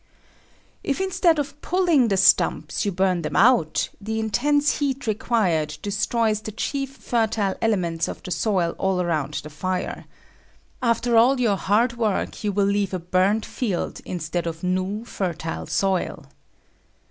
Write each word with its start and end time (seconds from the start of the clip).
If 0.83 0.99
instead 0.99 1.37
of 1.37 1.61
pulling 1.61 2.07
the 2.07 2.17
stumps, 2.17 2.85
you 2.85 2.91
burn 2.91 3.21
them 3.21 3.35
out, 3.35 3.89
the 4.01 4.19
intense 4.19 4.79
heat 4.79 5.05
required 5.05 5.77
destroys 5.83 6.41
the 6.41 6.51
chief 6.51 6.95
fertile 6.95 7.53
elements 7.61 8.07
of 8.07 8.23
the 8.23 8.31
soil 8.31 8.71
all 8.79 8.99
around 8.99 9.35
the 9.43 9.51
fire. 9.51 10.05
After 10.81 11.17
all 11.17 11.39
your 11.39 11.55
hard 11.57 11.97
work 11.97 12.43
you 12.43 12.51
will 12.51 12.65
leave 12.65 12.95
a 12.95 12.99
burned 12.99 13.45
field 13.45 14.01
instead 14.03 14.47
of 14.47 14.63
new, 14.63 15.05
fertile 15.05 15.67
soil. 15.67 16.25